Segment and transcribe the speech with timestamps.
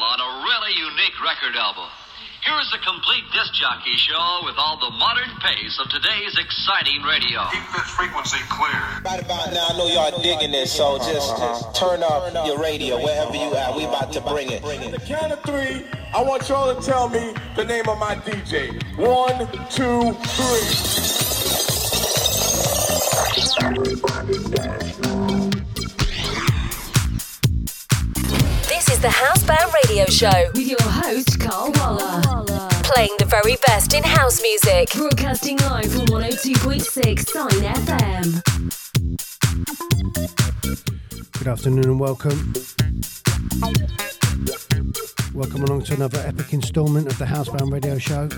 [0.00, 1.88] battle on a really unique record album.
[2.44, 7.02] Here is a complete disc jockey show with all the modern pace of today's exciting
[7.02, 7.44] radio.
[7.52, 8.80] Keep this frequency clear.
[9.04, 12.96] Right about now, I know y'all digging this, so just, just turn up your radio
[12.96, 13.76] wherever you at.
[13.76, 14.64] We about to bring it.
[14.64, 15.84] On the count of three,
[16.14, 18.72] I want y'all to tell me the name of my DJ.
[18.96, 20.16] One, two,
[23.36, 23.56] This
[29.00, 32.20] is the Housebound Radio Show with your host, Carl Waller.
[32.82, 34.90] playing the very best in house music.
[34.94, 38.42] Broadcasting live from 102.6 Sine FM.
[41.38, 42.52] Good afternoon and welcome.
[45.34, 48.28] Welcome along to another epic instalment of the Housebound Radio Show.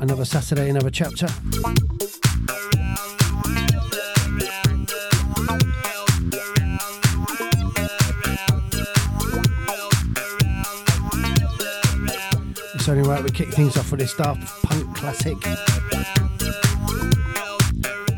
[0.00, 1.28] Another Saturday, another chapter.
[12.88, 15.36] It's only we kick things off with this Daft Punk classic.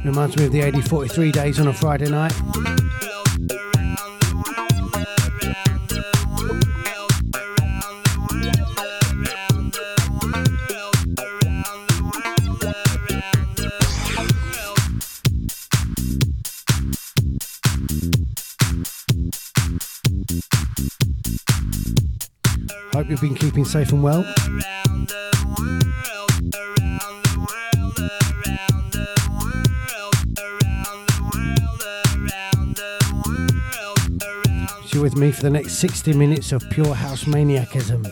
[0.04, 2.80] Reminds me of the AD 43 days on a Friday night.
[23.11, 24.22] Hope you've been keeping safe and well.
[34.84, 38.06] So you're with me for the next 60 minutes of pure house maniacism.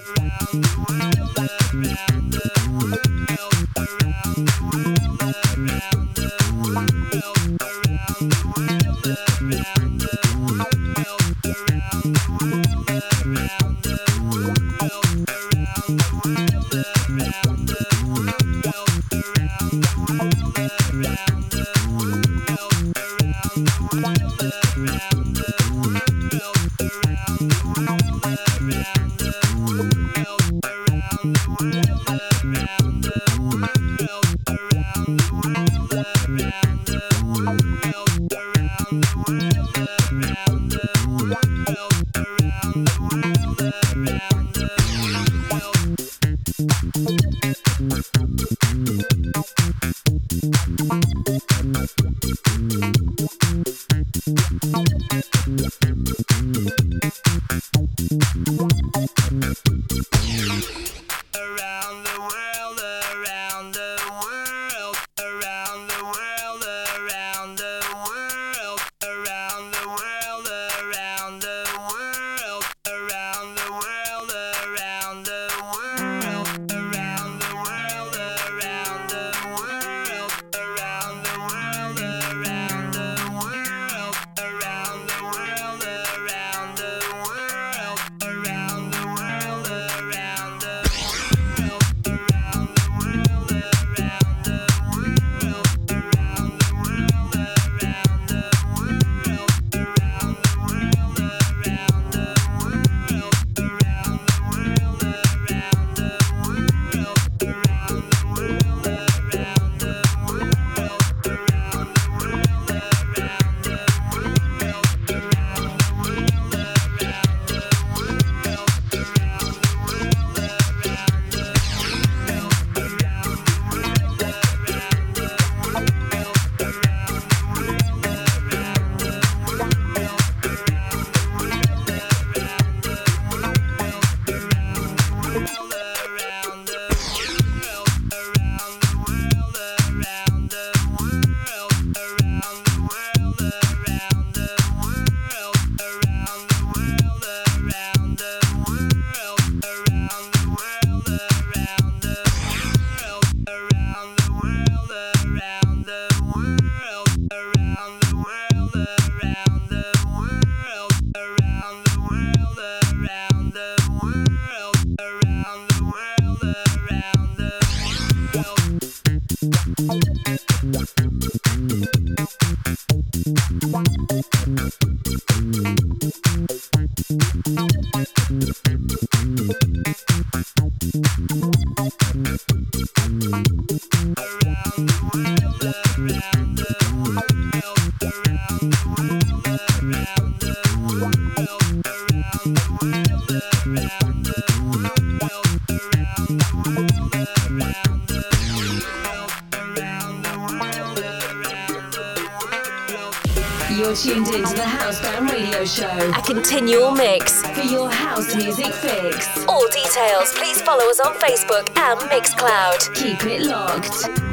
[206.69, 207.43] Continual mix.
[207.53, 209.47] For your house music fix.
[209.47, 212.95] All details, please follow us on Facebook and Mixcloud.
[212.95, 214.28] Keep it locked.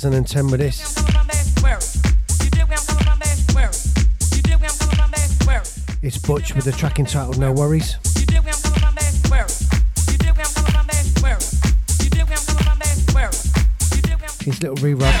[0.00, 0.92] 2010 with this.
[6.02, 7.96] It's Butch with the track entitled No Worries.
[14.44, 15.14] His little re-rub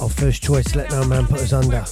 [0.00, 1.84] of first choice Let No Man Put Asunder.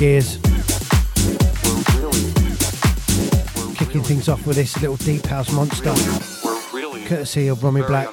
[0.00, 0.38] Gears.
[3.76, 5.92] Kicking things off with this little deep house monster.
[7.06, 8.08] Courtesy of Romy Black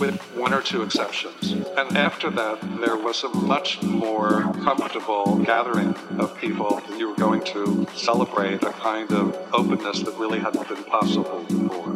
[0.00, 1.52] with one or two exceptions.
[1.52, 6.82] And after that, there was a much more comfortable gathering of people.
[6.98, 11.92] You were going to celebrate a kind of openness that really hadn't been possible before.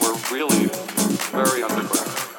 [0.00, 0.68] We're really
[1.32, 2.31] very underground.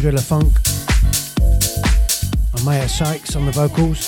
[0.00, 0.52] Driller Funk.
[2.54, 4.07] Amaya Sykes on the vocals.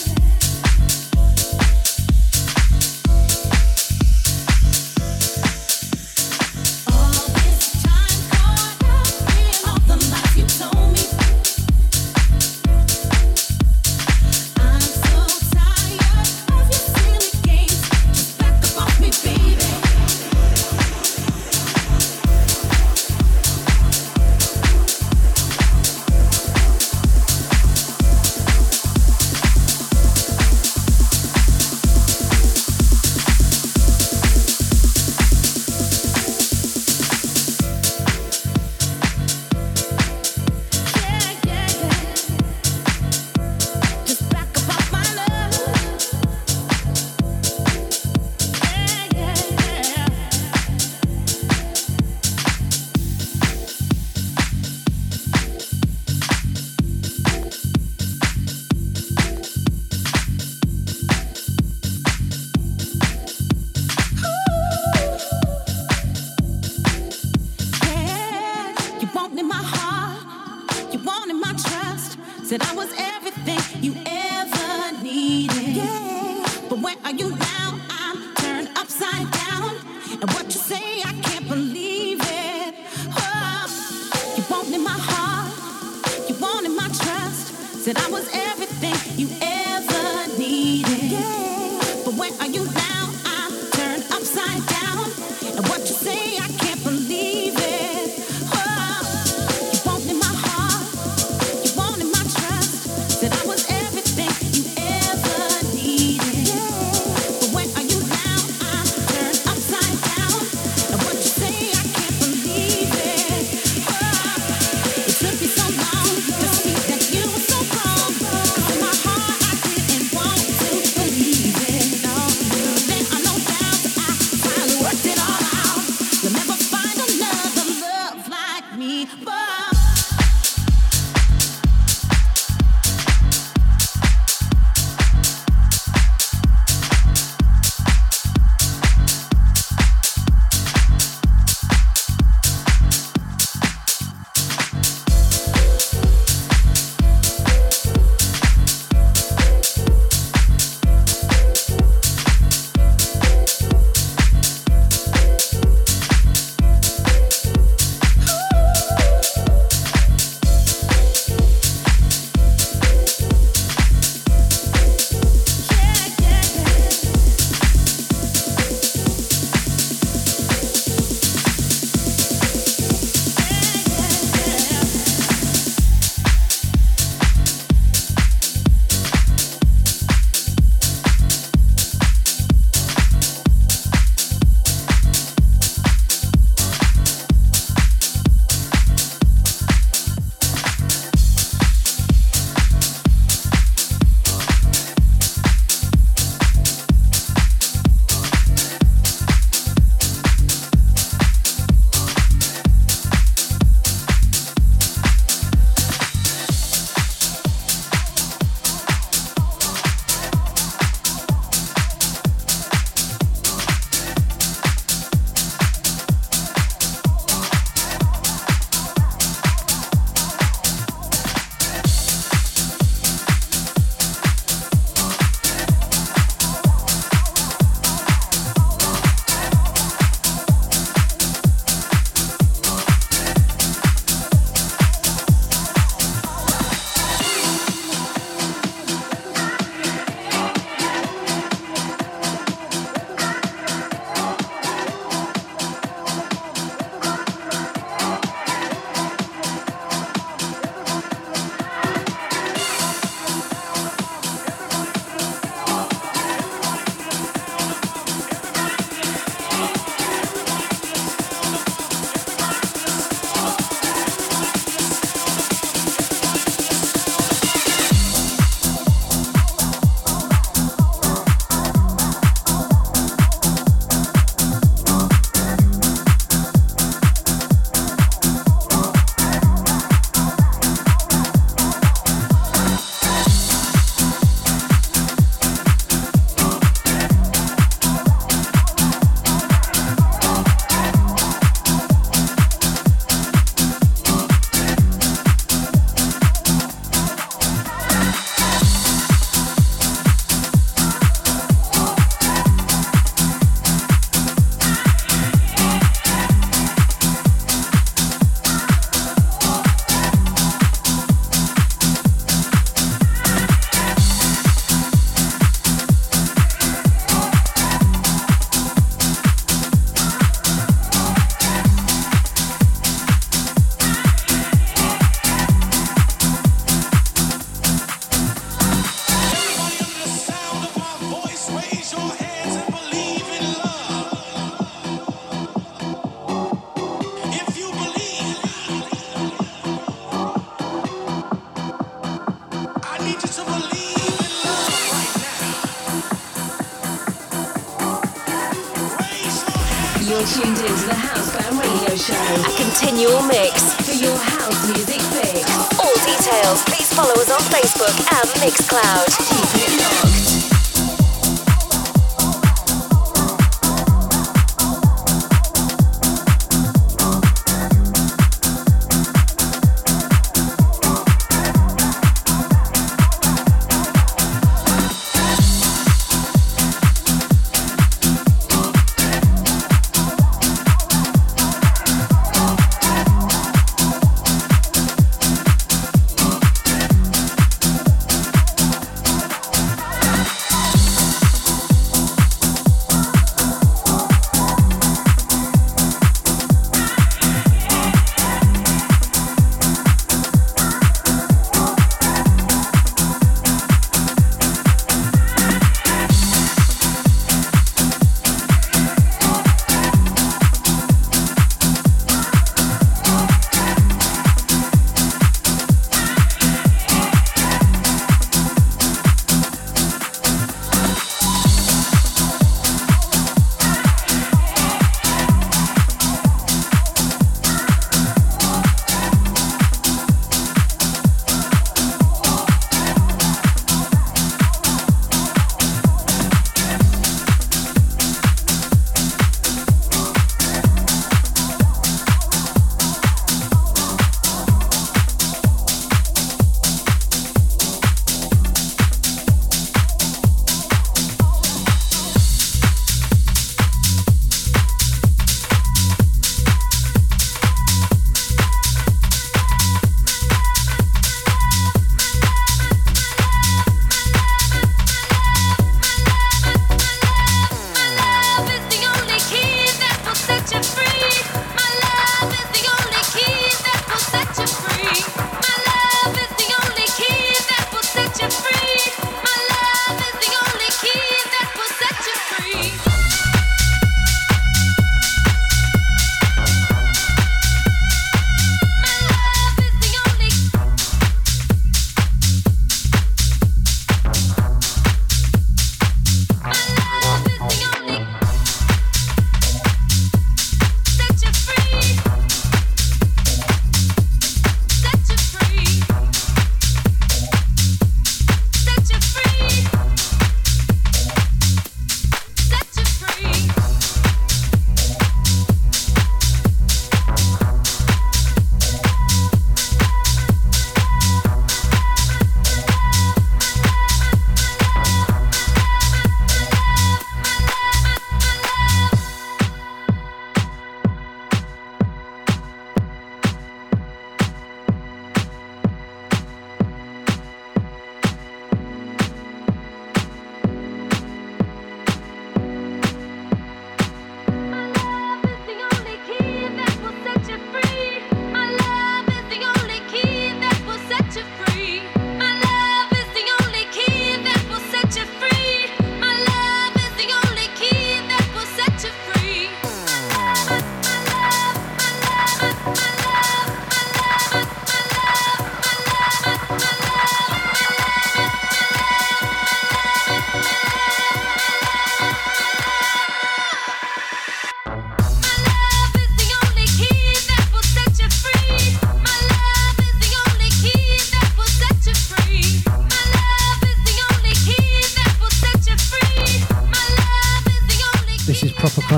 [350.20, 352.12] You're tuned into the Housebound Radio Show.
[352.12, 353.72] A continual mix.
[353.88, 355.50] For your house music fix.
[355.80, 359.08] All details, please follow us on Facebook and Mixcloud.
[359.16, 360.29] Keep it locked.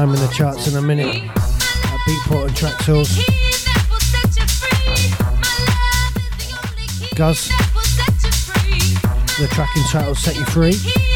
[0.02, 3.24] Climbing the charts in a minute at Beatport and Traxsource.
[7.14, 7.48] Guz,
[9.38, 11.11] the track entitled Set You Free.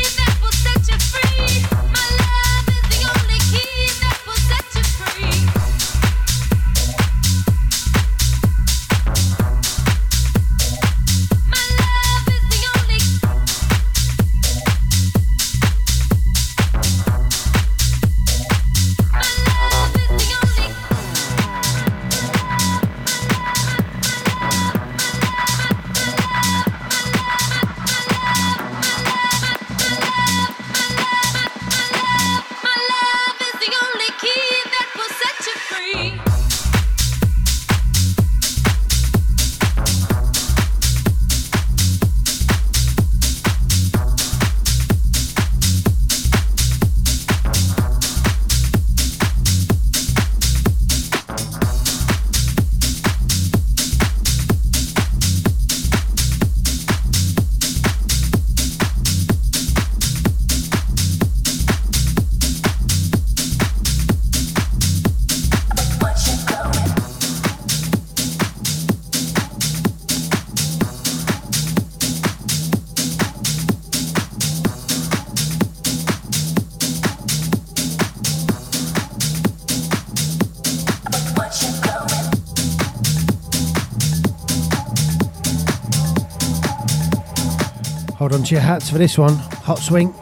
[88.26, 89.36] Hold on to your hats for this one.
[89.36, 90.12] Hot swing.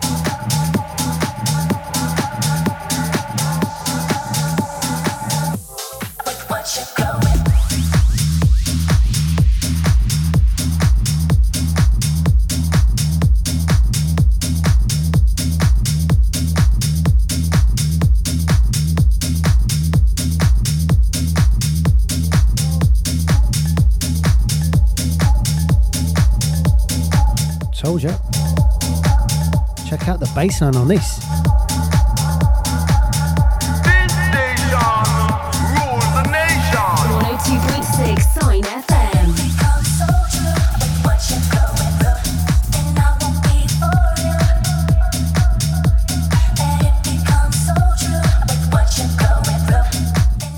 [30.49, 31.21] Bassline on this.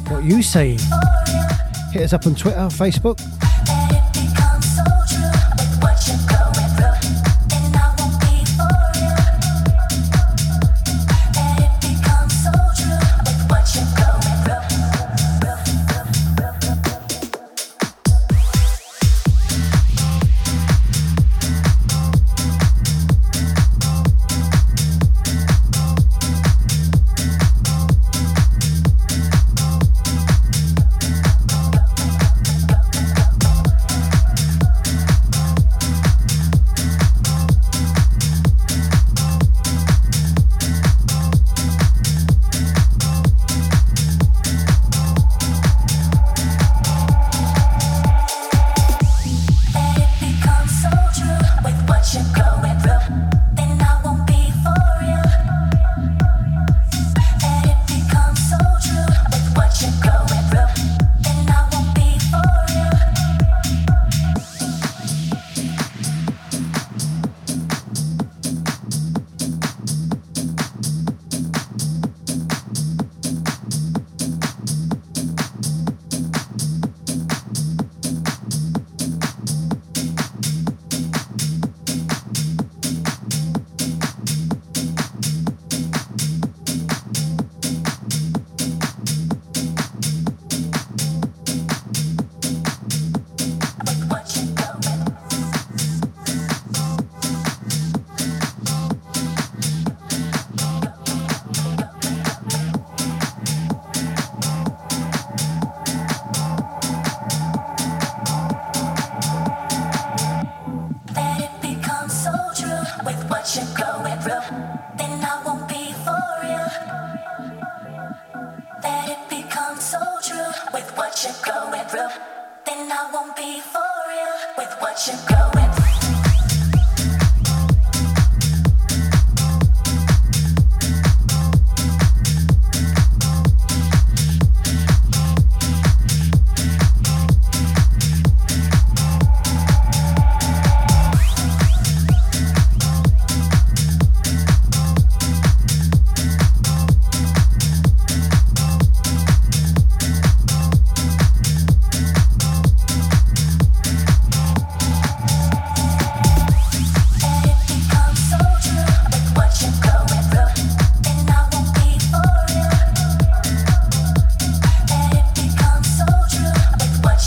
[0.08, 0.78] What you saying?
[1.92, 3.35] Hit us up on Twitter, Facebook.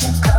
[0.01, 0.38] you go.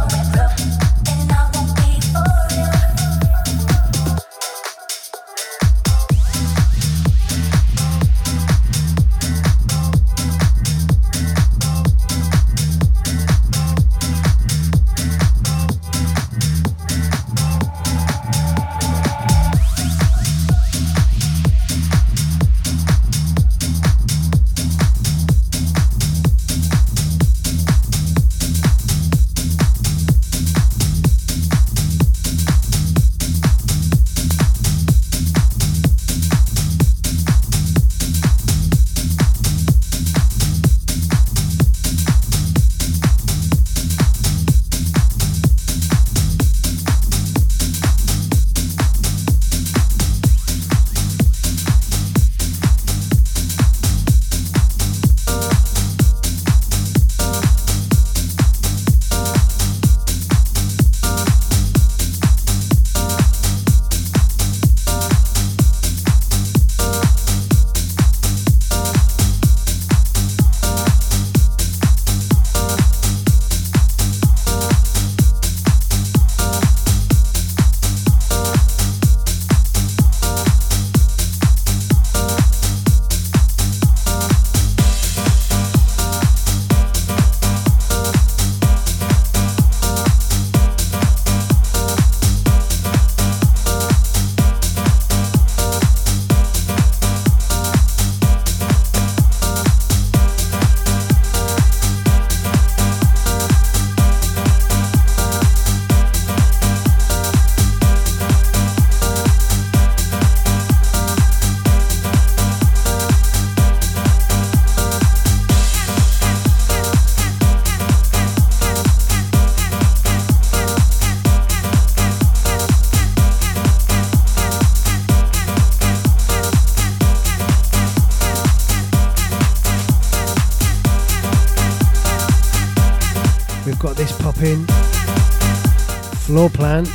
[136.40, 136.86] Floorplan.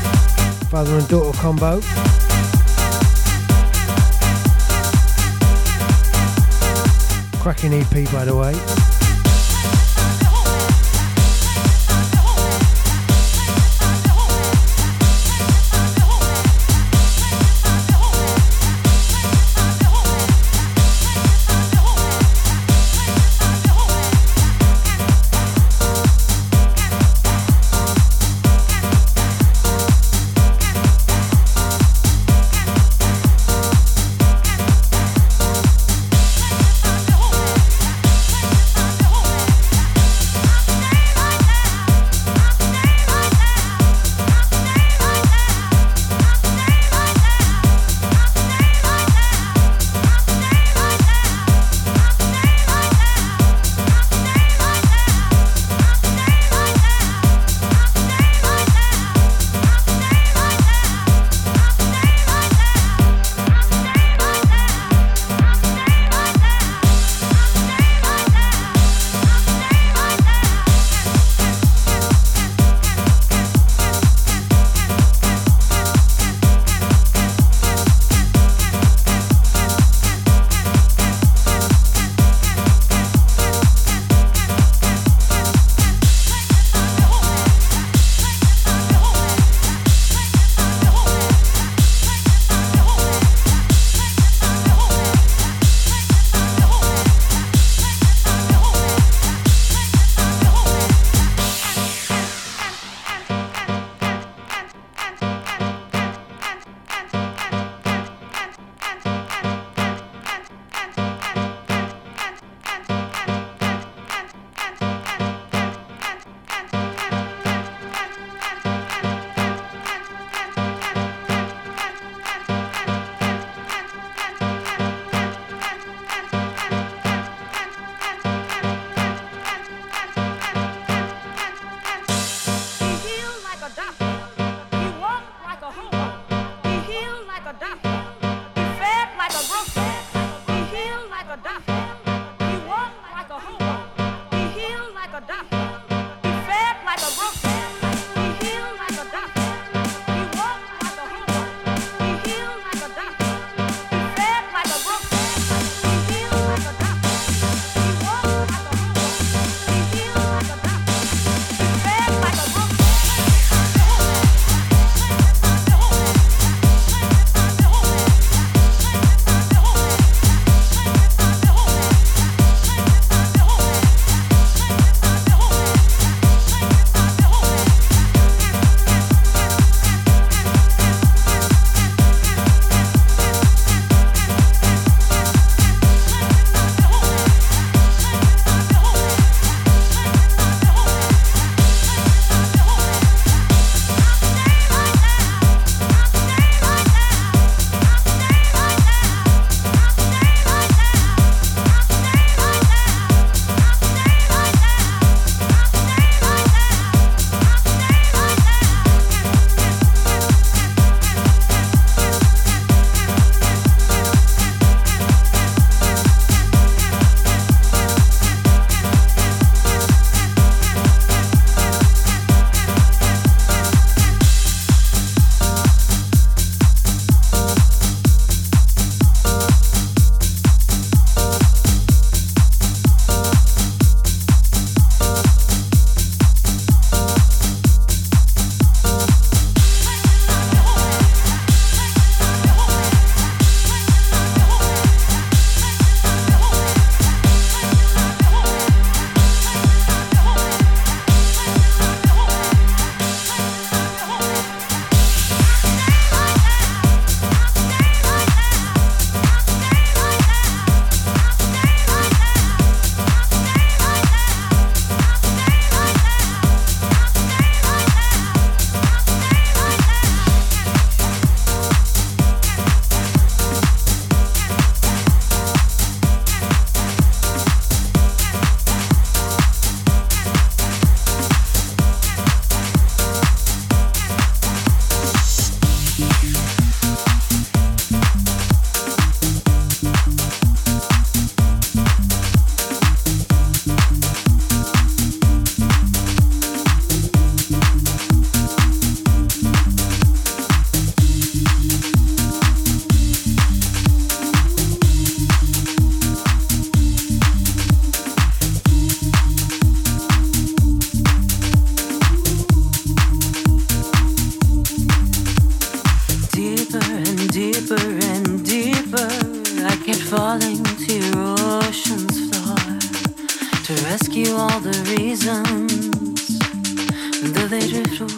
[0.71, 1.79] Father and daughter combo.
[7.43, 8.94] Cracking EP by the way.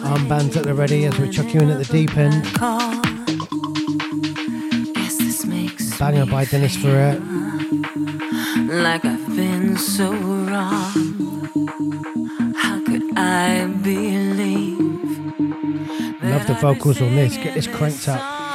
[0.02, 2.42] Armbands at the ready as we chuck you in at the deep end.
[5.98, 7.20] Banger by Dennis Ferrer.
[8.68, 10.92] Like I've been so wrong.
[12.56, 14.78] How could I believe?
[16.22, 17.36] Love the vocals on this.
[17.36, 18.47] Get this cranked up.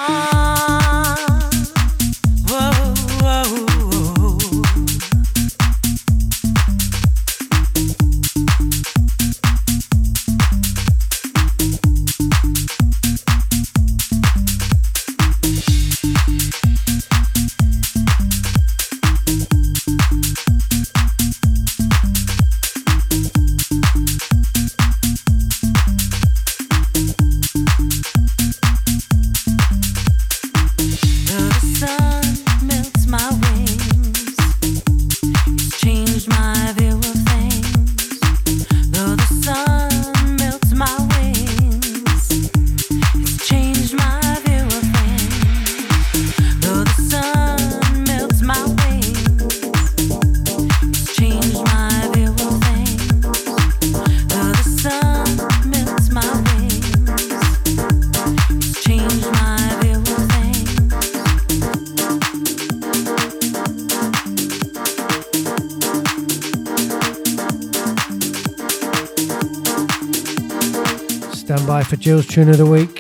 [72.34, 72.93] Tune of the week.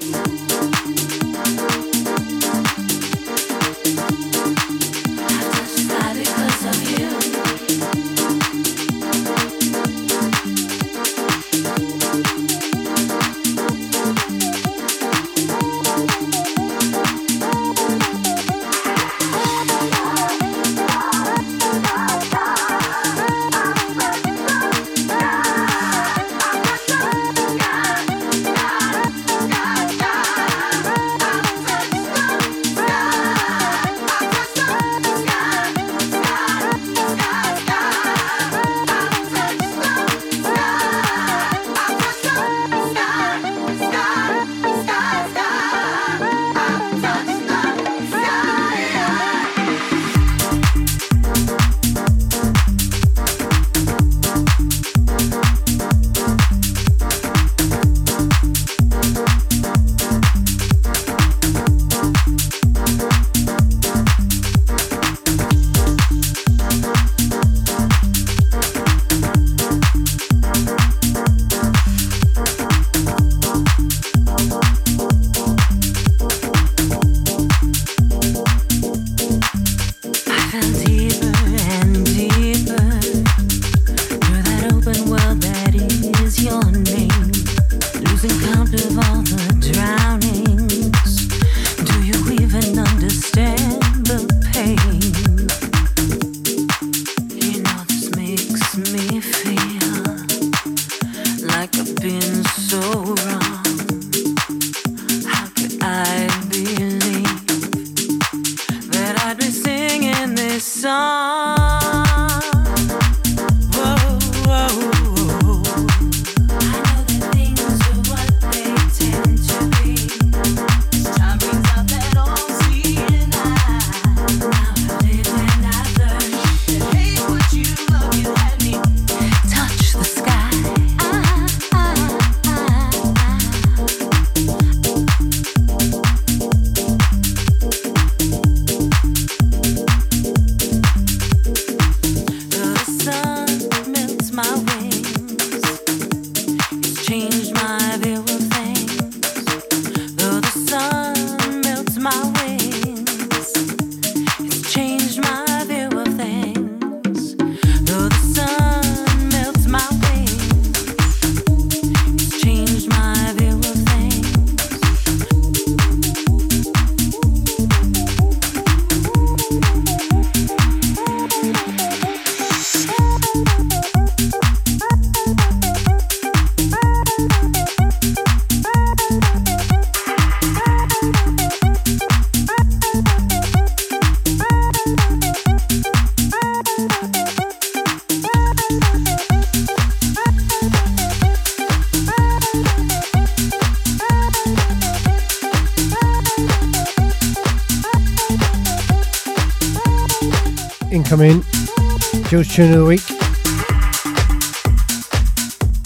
[202.53, 203.01] Tune of the week.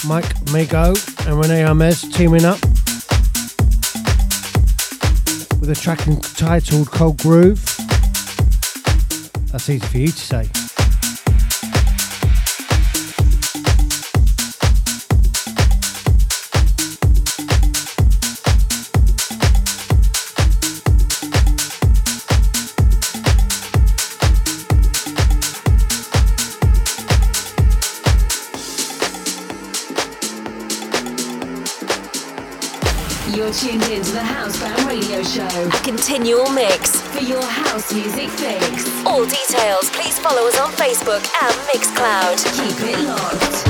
[0.06, 0.94] Mike Mago
[1.26, 2.60] and Rene Amesz teaming up
[5.62, 7.64] with a track entitled Cold Groove.
[9.50, 10.67] That's easy for you to say.
[35.84, 39.06] Continual mix for your house music fix.
[39.06, 42.38] All details, please follow us on Facebook and Mixcloud.
[42.58, 43.67] Keep it locked.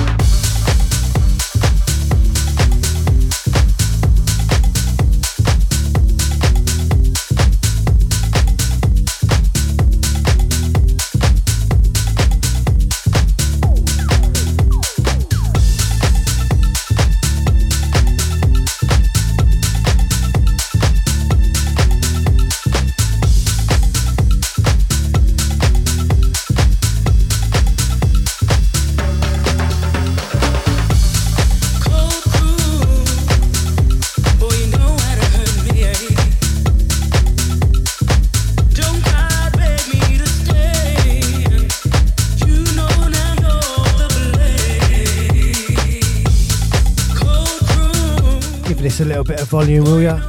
[49.08, 50.20] Little bit of volume, will ya?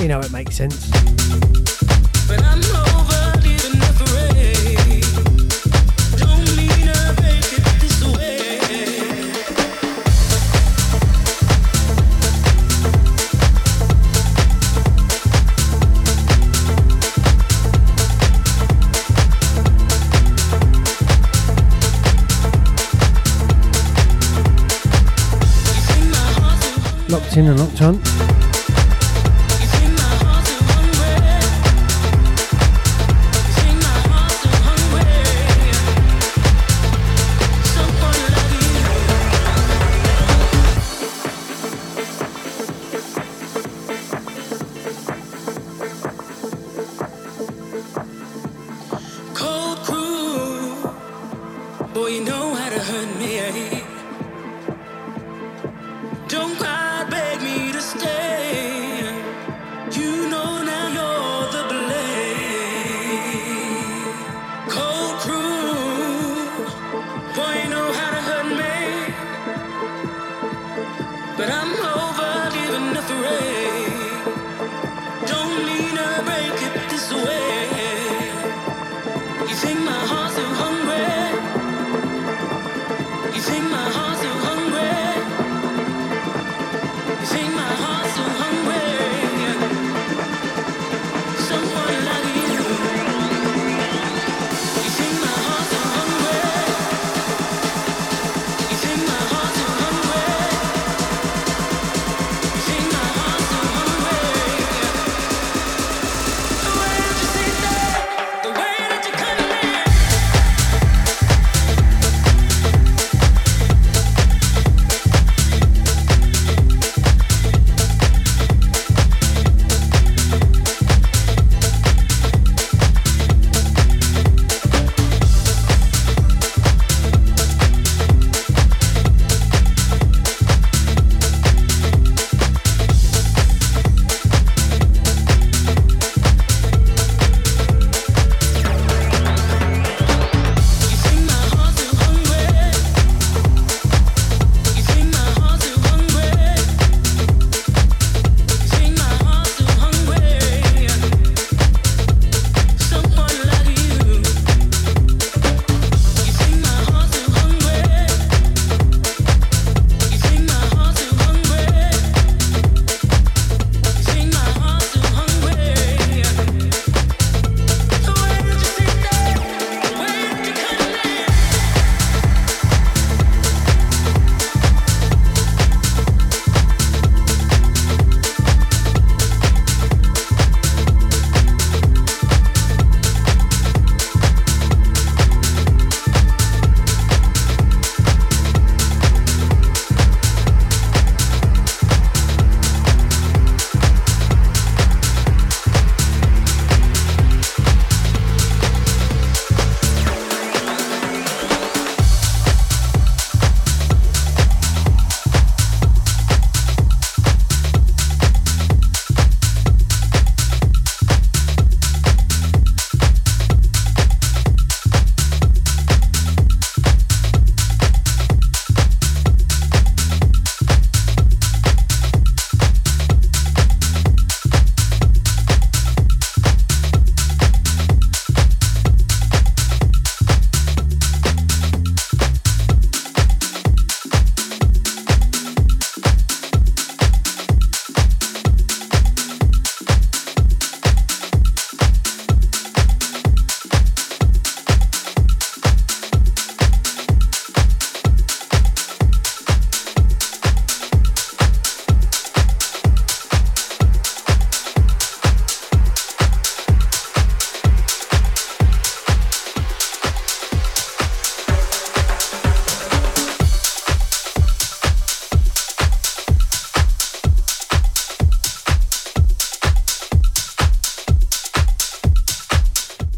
[0.00, 0.90] You know it makes sense.
[27.36, 28.21] In and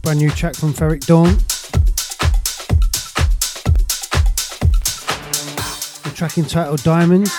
[0.04, 1.34] Brand new track from Ferreck Dawn.
[6.02, 7.30] The track entitled Diamonds.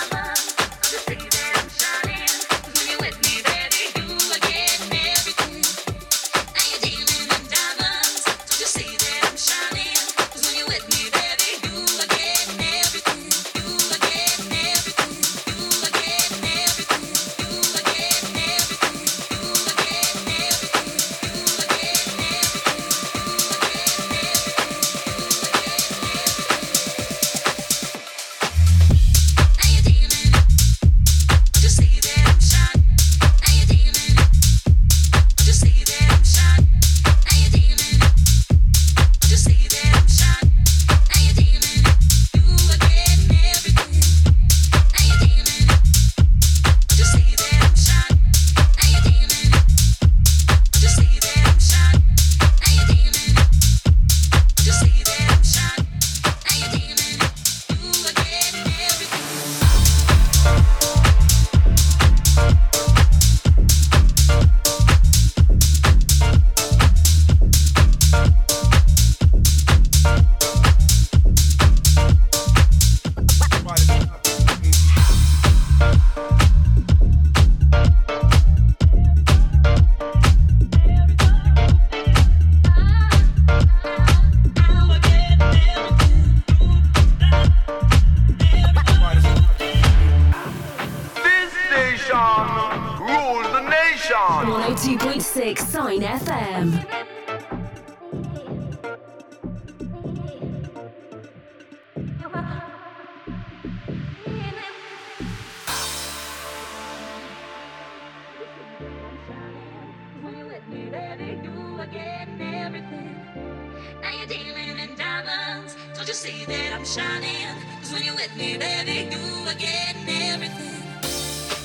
[116.86, 117.48] shining.
[117.80, 119.18] Cause when you're with me, baby, you
[119.50, 120.82] are getting everything.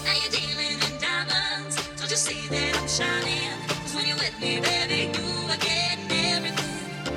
[0.03, 1.78] Now you're dealing in diamonds.
[1.95, 3.53] Don't you see that I'm shining?
[3.67, 7.13] Cause when you're with me, baby, you are getting everything.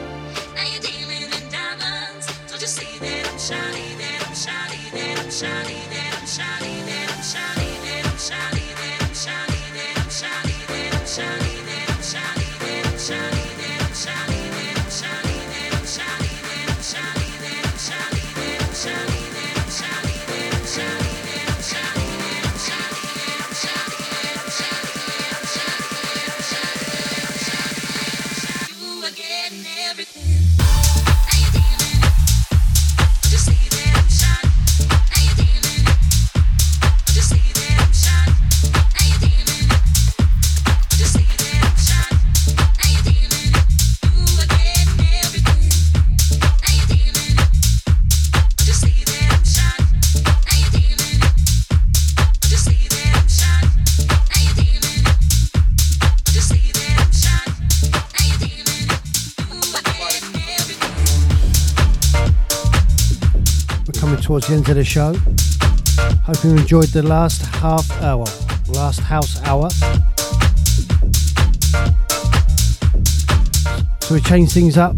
[0.54, 2.26] Now you're dealing in diamonds.
[2.46, 5.83] Don't you see that I'm shining, that I'm shining, that I'm shining.
[64.46, 65.14] Towards the the show.
[66.24, 68.26] Hope you enjoyed the last half hour,
[68.68, 69.70] last house hour.
[74.00, 74.96] So we change things up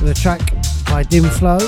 [0.00, 0.40] with a track
[0.86, 1.58] by Dim Flow.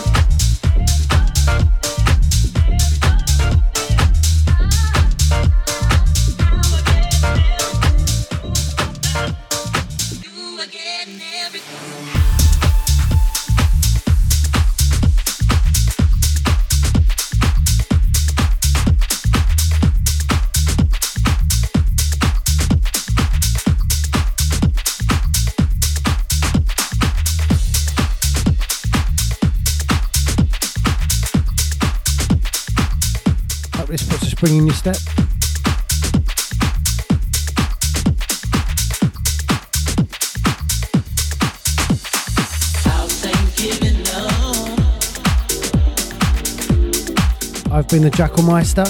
[47.89, 48.87] I've been the Jackalmeister.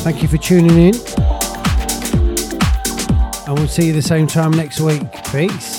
[0.00, 0.94] Thank you for tuning in.
[3.46, 5.00] And we'll see you the same time next week.
[5.32, 5.73] Peace.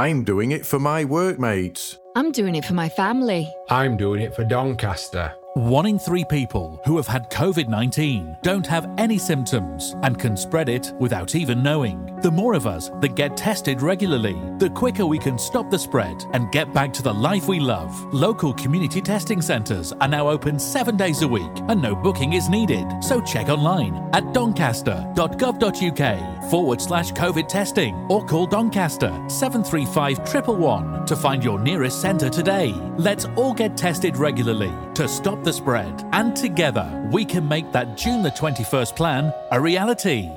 [0.00, 1.98] I'm doing it for my workmates.
[2.16, 3.52] I'm doing it for my family.
[3.68, 5.34] I'm doing it for Doncaster.
[5.54, 10.36] One in three people who have had COVID 19 don't have any symptoms and can
[10.36, 12.16] spread it without even knowing.
[12.20, 16.24] The more of us that get tested regularly, the quicker we can stop the spread
[16.34, 17.92] and get back to the life we love.
[18.14, 22.48] Local community testing centres are now open seven days a week and no booking is
[22.48, 22.86] needed.
[23.02, 31.16] So check online at doncaster.gov.uk forward slash COVID testing or call Doncaster 735 111 to
[31.16, 32.72] find your nearest centre today.
[32.96, 37.96] Let's all get tested regularly to stop the spread, and together we can make that
[37.96, 40.30] June the 21st plan a reality.